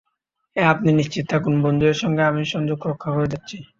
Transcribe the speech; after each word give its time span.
হ্যাঁ, 0.55 0.69
আপনি 0.69 0.89
নিশ্চিন্ত 0.91 1.27
থাকুন, 1.29 1.53
বন্ধুদের 1.61 1.97
সঙ্গে 1.97 2.23
আমি 2.23 2.41
সংযোগ 2.45 2.79
রক্ষা 2.85 3.09
করে 3.11 3.27
যাচ্ছি। 3.27 3.57